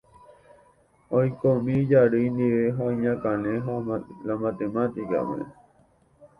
oikómi 1.17 1.71
ijarýi 1.81 2.33
ndive 2.35 2.63
ha 2.75 2.83
iñakãne 2.95 3.53
la 4.27 4.35
matemática-pe. 4.43 5.37